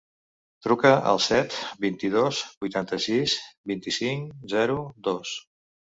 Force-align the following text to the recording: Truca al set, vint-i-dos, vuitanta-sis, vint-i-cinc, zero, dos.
Truca 0.67 0.93
al 1.09 1.19
set, 1.25 1.57
vint-i-dos, 1.85 2.39
vuitanta-sis, 2.65 3.35
vint-i-cinc, 3.73 4.33
zero, 4.55 4.79
dos. 5.11 5.35